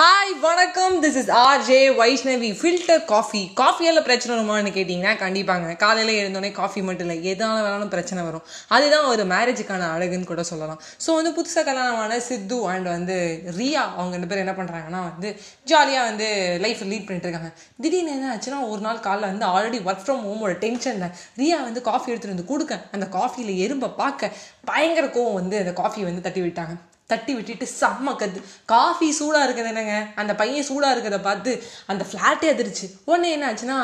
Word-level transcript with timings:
Hi 0.00 0.32
வணக்கம். 0.42 0.96
This 1.02 1.16
is 1.20 1.30
R 1.44 1.62
J 1.68 1.78
Vaishnavi 2.00 2.48
filter 2.58 3.00
coffee 3.12 3.40
காஃபியால் 3.60 3.98
பிரச்சனை 4.08 4.32
வருமான்னு 4.34 4.70
கேட்டிங்கன்னா 4.76 5.12
கண்டிப்பாங்க. 5.22 5.68
காலையில் 5.80 6.12
எழுந்தோடனே 6.18 6.50
காஃபி 6.58 6.80
மட்டும் 6.88 7.06
இல்லை. 7.06 7.16
எதான 7.30 7.56
வேணாலும் 7.64 7.90
பிரச்சனை 7.94 8.20
வரும். 8.26 8.44
அதுதான் 8.76 9.06
ஒரு 9.12 9.22
மேரேஜுக்கான 9.32 9.88
அழகுன்னு 9.94 10.28
கூட 10.30 10.42
சொல்லலாம். 10.50 10.80
ஸோ 11.04 11.08
வந்து 11.18 11.30
புதுசாக 11.38 11.64
கல்யாணமான 11.68 12.18
சித்து 12.26 12.58
அண்ட் 12.72 12.88
வந்து 12.94 13.16
ரியா 13.56 13.82
அவங்க 13.96 14.14
ரெண்டு 14.16 14.28
பேரும் 14.32 14.44
என்ன 14.44 14.54
பண்ணுறாங்கன்னா 14.58 15.00
வந்து 15.08 15.30
ஜாலியாக 15.70 16.04
வந்து 16.10 16.28
லைஃப் 16.66 16.84
லீட் 16.92 17.08
பண்ணிட்டு 17.08 17.28
இருக்காங்க. 17.28 17.50
திடீர்னு 17.86 18.14
என்ன 18.18 18.30
ஆச்சுன்னா 18.34 18.60
ஒரு 18.74 18.80
நாள் 18.86 19.04
காலைல 19.08 19.30
வந்து 19.32 19.48
ஆல்ரெடி 19.54 19.80
ஒர்க் 19.88 20.04
ஃப்ரம் 20.04 20.22
ஹோமோட 20.28 20.54
டென்ஷனில் 20.66 21.16
ரியா 21.40 21.58
வந்து 21.68 21.82
காஃபி 21.90 22.12
எடுத்துகிட்டு 22.12 22.36
வந்து 22.36 22.50
கொடுக்க. 22.52 22.78
அந்த 22.98 23.08
காஃபியில் 23.18 23.52
எறும்பை 23.64 23.90
பார்க்க 24.02 24.30
பயங்கர 24.70 25.08
கோவம் 25.18 25.40
வந்து 25.40 25.58
அந்த 25.64 25.74
காஃபியை 25.82 26.06
வந்து 26.10 26.24
தட்டி 26.28 26.44
விட்டாங்க 26.46 26.76
தட்டி 27.10 27.32
விட்டுட்டு 27.34 27.66
செம்ம 27.80 28.14
கத்து 28.22 28.40
காஃபி 28.72 29.08
சூடாக 29.18 29.46
இருக்குது 29.46 29.70
என்னங்க? 29.72 29.94
அந்த 30.20 30.32
பையன் 30.40 30.66
சூடாக 30.70 30.94
இருக்கிறத 30.94 31.18
பார்த்து 31.28 31.52
அந்த 31.92 32.02
ஃப்ளாட்டே 32.10 32.48
அதிர்ச்சு. 32.54 32.86
உடனே 33.10 33.30
என்ன 33.36 33.46
ஆச்சுன்னா 33.52 33.78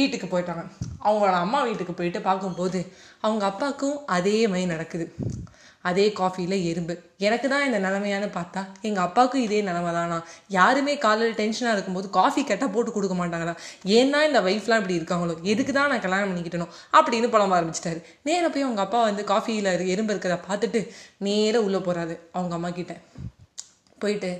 வீட்டுக்கு 0.00 0.26
போயிட்டாங்க. 0.32 0.62
அவங்களோட 1.04 1.36
அம்மா 1.46 1.62
வீட்டுக்கு 1.68 1.92
போயிட்டு 1.92 2.20
பார்க்கும்போது 2.28 2.80
அவங்க 3.20 3.44
அப்பாவுக்கும் 3.50 3.98
அதே 4.16 4.38
மாதிரி 4.52 4.66
நடக்குது. 4.74 5.06
அதே 5.88 6.06
காஃபியில் 6.20 6.56
எறும்பு. 6.70 6.94
எனக்கு 7.26 7.46
தான் 7.52 7.64
இந்த 7.66 7.78
நிலமையான்னு 7.86 8.28
பார்த்தா 8.36 8.60
எங்கள் 8.88 9.04
அப்பாவுக்கும் 9.06 9.44
இதே 9.46 9.60
நிலமை 9.68 9.92
தானா? 9.96 10.18
யாருமே 10.56 10.94
காலையில் 11.04 11.38
டென்ஷனாக 11.40 11.74
இருக்கும்போது 11.76 12.08
காஃபி 12.18 12.42
கெட்டால் 12.50 12.72
போட்டு 12.76 12.92
கொடுக்க 12.92 13.16
மாட்டாங்களா? 13.20 13.54
ஏன்னா 13.98 14.20
இந்த 14.28 14.40
ஒய்ஃப்லாம் 14.48 14.82
இப்படி 14.82 14.98
இருக்காங்களோ? 15.00 15.36
எதுக்கு 15.52 15.72
தான் 15.78 15.90
நான் 15.94 16.04
கல்யாணம் 16.06 16.30
பண்ணிக்கிட்டணும் 16.30 16.72
அப்படின்னு 16.98 17.30
புலம்ப 17.34 17.58
ஆரம்பிச்சிட்டாரு. 17.58 18.02
நேராக 18.28 18.50
போய் 18.54 18.66
அவங்க 18.68 18.82
அப்பா 18.86 19.02
வந்து 19.10 19.24
காஃபியில் 19.32 19.70
எறும்பு 19.94 20.14
இருக்கிறத 20.14 20.38
பார்த்துட்டு 20.48 20.82
நேராக 21.28 21.66
உள்ளே 21.68 21.82
போகிறாரு 21.88 22.16
அவங்க 22.32 22.54
அம்மா 22.60 22.70
கிட்ட. 22.80 22.96
போயிட்டு 24.04 24.30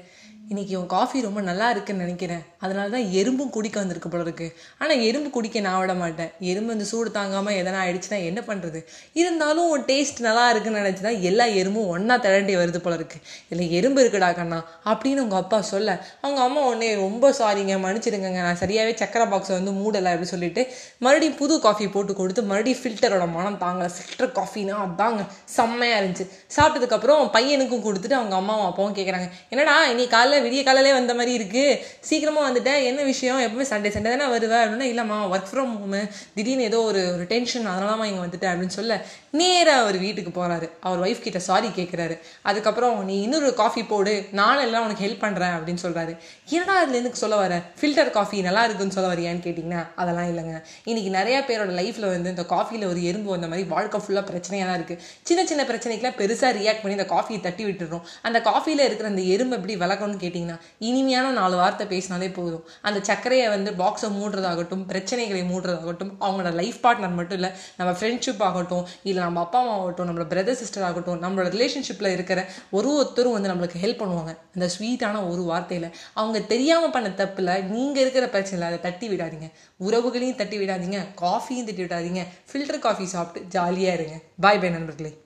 இன்னைக்கு 0.52 0.74
உன் 0.78 0.88
காஃபி 0.94 1.18
ரொம்ப 1.26 1.40
நல்லா 1.46 1.66
இருக்குன்னு 1.74 2.04
நினைக்கிறேன். 2.04 2.40
அதனால 2.64 2.90
தான் 2.94 3.04
எறும்பும் 3.18 3.52
குடிக்க 3.54 3.76
வந்திருக்கு 3.80 4.08
போல 4.12 4.24
இருக்கு. 4.26 4.46
ஆனால் 4.82 5.02
எறும்பு 5.08 5.28
குடிக்க 5.36 5.60
நான் 5.66 5.78
விட 5.82 5.92
மாட்டேன். 6.00 6.30
எறும்பு 6.50 6.70
வந்து 6.72 6.86
சூடு 6.90 7.10
தாங்காமல் 7.16 7.56
எதனா 7.60 7.78
ஆயிடுச்சுன்னா 7.84 8.18
என்ன 8.30 8.40
பண்ணுறது 8.48 8.80
இருந்தாலும் 9.20 9.68
உன் 9.74 9.84
டேஸ்ட் 9.90 10.20
நல்லா 10.26 10.42
இருக்குன்னு 10.54 10.80
நினச்சி 10.82 11.02
தான் 11.06 11.20
எல்லா 11.30 11.44
எறும்பும் 11.60 11.88
ஒன்றா 11.94 12.16
திரண்டி 12.26 12.56
வருது 12.60 12.80
போல 12.86 12.98
இருக்கு. 13.00 13.20
இதில் 13.46 13.72
எறும்பு 13.78 14.02
இருக்குடா 14.04 14.30
கண்ணா 14.40 14.58
அப்படின்னு 14.90 15.24
உங்கள் 15.24 15.40
அப்பா 15.42 15.60
சொல்ல 15.72 15.94
அவங்க 16.24 16.42
அம்மா 16.48 16.62
உடனே 16.70 16.90
ரொம்ப 17.04 17.30
சாரிங்க 17.40 17.78
மன்னிச்சிடுங்க 17.84 18.32
நான் 18.48 18.60
சரியாகவே 18.64 18.92
சக்கரை 19.02 19.28
பாக்ஸை 19.32 19.54
வந்து 19.58 19.74
மூடலை 19.80 20.12
அப்படி 20.14 20.30
சொல்லிட்டு 20.34 20.64
மறுபடியும் 21.06 21.38
புது 21.40 21.56
காஃபி 21.68 21.88
போட்டு 21.96 22.18
கொடுத்து 22.20 22.44
மறுபடியும் 22.52 22.82
ஃபில்டரோட 22.82 23.28
மனம் 23.38 23.58
தாங்கலை. 23.64 23.90
ஃபில்டர் 23.96 24.34
காஃபினா 24.40 24.76
அதாங்க 24.86 25.24
செம்மையாக 25.56 26.02
இருந்துச்சு. 26.02 26.28
சாப்பிட்டதுக்கப்புறம் 26.58 27.32
பையனுக்கும் 27.38 27.84
கொடுத்துட்டு 27.88 28.20
அவங்க 28.20 28.36
அம்மாவும் 28.42 28.68
அப்பாவும் 28.70 28.96
கேட்குறாங்க 29.00 29.28
என்னடா 29.54 29.76
இன்னைக்கு 29.94 30.14
காலைல 30.16 30.32
விடிய 30.44 30.62
காலையிலே 30.64 30.92
வந்த 30.98 31.14
மாதிரி 31.14 31.32
இருக்கு. 31.38 31.64
சீக்கிரமாக 32.08 32.46
வந்துட்டேன். 32.48 32.80
என்ன 32.90 33.02
விஷயம்? 33.02 33.40
எப்பவுமே 33.46 33.66
சண்டே 33.72 33.90
சண்டே 33.96 34.10
தானே 34.14 34.26
வருவேன் 34.34 34.64
அப்படின்னா 34.64 34.88
இல்லைம்மா 34.92 35.18
ஒர்க் 35.34 35.50
ஃப்ரம் 35.52 35.74
ஹோமு 35.82 36.00
திடீர்னு 36.34 36.68
ஏதோ 36.70 36.80
ஒரு 36.90 37.02
ஒரு 37.14 37.24
டென்ஷன் 37.32 37.66
அதனாலமா 37.74 38.04
இங்கே 38.10 38.22
வந்துட்டேன் 38.24 38.52
அப்படின்னு 38.52 38.76
சொல்ல 38.78 39.00
நேராக 39.40 39.82
அவர் 39.82 39.96
வீட்டுக்கு 39.98 40.32
போகிறாரு 40.40 40.66
அவர் 40.80 41.00
ஒய்ஃப் 41.04 41.24
கிட்ட 41.26 41.38
சாரி 41.48 41.68
கேட்குறாரு 41.78 42.16
அதுக்கப்புறம் 42.42 43.04
நீ 43.04 43.16
இன்னொரு 43.22 43.48
காஃபி 43.54 43.82
போடு. 43.84 44.14
நானும் 44.40 44.64
எல்லாம் 44.66 44.84
உனக்கு 44.86 45.04
ஹெல்ப் 45.06 45.24
பண்ணுறேன் 45.24 45.54
அப்படின்னு 45.56 45.82
சொல்கிறாரு 45.86 46.12
என்னடா 46.50 46.74
அதுல 46.82 46.98
எனக்கு 47.02 47.22
சொல்ல 47.22 47.36
வர? 47.36 47.54
ஃபில்டர் 47.80 48.10
காஃபி 48.10 48.40
நல்லா 48.48 48.62
இருக்குன்னு 48.64 48.96
சொல்ல 48.96 49.08
வரியான்னு 49.14 49.42
கேட்டிங்கன்னா 49.46 49.82
அதெல்லாம் 50.02 50.28
இல்லைங்க. 50.32 50.54
இன்னைக்கு 50.90 51.10
நிறைய 51.18 51.36
பேரோட 51.48 51.72
லைஃப்பில் 51.80 52.08
வந்து 52.12 52.32
இந்த 52.34 52.44
காஃபியில் 52.54 52.86
ஒரு 52.92 53.02
எறும்பு 53.10 53.30
வந்த 53.34 53.48
மாதிரி 53.52 53.66
வாழ்க்கை 53.74 54.00
ஃபுல்லாக 54.04 54.24
பிரச்சனையாக 54.30 54.68
தான் 54.70 54.78
இருக்குது 54.80 55.00
சின்ன 55.28 55.44
சின்ன 55.50 55.62
பிரச்சனைக்கெல்லாம் 55.70 56.18
பெருசாக 56.20 56.52
ரியாக்ட் 56.60 56.82
பண்ணி 56.82 56.96
இந்த 56.98 57.08
காஃபியை 57.14 57.40
தட்டி 57.46 57.64
விட்டுடுறோம் 57.64 58.04
அந்த 58.28 58.40
காஃபியில் 58.50 58.86
இருக்கிற 58.88 59.08
அந்த 59.14 59.24
எறும்பு 59.34 59.56
எப்படி 59.58 59.76
விளக்கணும்னு 59.84 60.23
கேட்டிங்கன்னா 60.24 60.58
இனிமையான 60.78 61.30
நாலு 61.30 61.56
வார்த்தை 61.56 61.86
பேசினாலே 61.86 62.30
போதும். 62.30 62.64
அந்த 62.82 63.00
சர்க்கரையை 63.02 63.48
வந்து 63.48 63.70
பாக்ஸை 63.70 64.08
மூடுறதாகட்டும் 64.18 64.84
பிரச்சனைகளை 64.92 65.42
மூடுறதாகட்டும் 65.52 66.12
அவங்களோட 66.20 66.52
லைஃப் 66.52 66.76
பார்ட்னர் 66.82 67.14
மட்டும் 67.14 67.38
இல்லை 67.38 67.50
நம்ம 67.76 67.92
ஃப்ரெண்ட்ஷிப் 67.98 68.42
ஆகட்டும் 68.42 68.86
இல்லை 69.02 69.22
நம்ம 69.22 69.40
அப்பா 69.40 69.60
அம்மா 69.60 69.78
ஆகட்டும் 69.78 70.08
நம்மளோட 70.08 70.32
பிரதர் 70.32 70.52
சிஸ்டர் 70.52 70.82
ஆகட்டும் 70.82 71.22
நம்மளோட 71.22 71.40
ரிலேஷன்ஷிப்பில் 71.40 72.12
இருக்கிற 72.12 72.48
ஒரு 72.70 72.94
ஒருத்தரும் 72.94 73.32
வந்து 73.32 73.50
நம்மளுக்கு 73.50 73.84
ஹெல்ப் 73.84 74.02
பண்ணுவாங்க. 74.02 74.36
அந்த 74.54 74.70
ஸ்வீட்டான 74.78 75.30
ஒரு 75.30 75.42
வார்த்தையில். 75.42 75.90
அவங்க 76.14 76.40
தெரியாமல் 76.40 76.90
பண்ண 76.90 77.08
தப்பில் 77.08 77.64
நீங்கள் 77.64 78.02
இருக்கிற 78.02 78.26
பிரச்சனையில் 78.26 78.60
அதை 78.60 78.80
தட்டி 78.80 79.08
விடாதீங்க. 79.08 79.52
உறவுகளையும் 79.80 80.34
தட்டி 80.34 80.58
விடாதீங்க. 80.58 80.98
காஃபியும் 81.20 81.64
தட்டி 81.64 81.84
விடாதீங்க. 81.84 82.26
ஃபில்டர் 82.52 82.78
காஃபி 82.78 83.06
சாப்பிட்டு 83.06 83.48
ஜாலியாக 83.48 84.02
இருங்க. 84.02 84.20
பாய் 84.40 84.58
பை 84.58 84.70
நண்பர்களே. 84.70 85.22